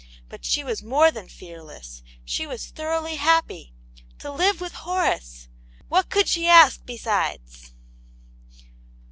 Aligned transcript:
But 0.29 0.43
she 0.43 0.63
was 0.63 0.81
more 0.81 1.11
than 1.11 1.27
fearless; 1.27 2.01
she 2.25 2.47
was 2.47 2.65
thoroughly 2.65 3.17
happy. 3.17 3.71
To 4.17 4.31
live 4.31 4.59
with 4.59 4.71
Horace 4.73 5.47
I 5.53 5.83
What 5.89 6.09
could 6.09 6.27
she 6.27 6.47
ask 6.47 6.83
besides 6.87 7.71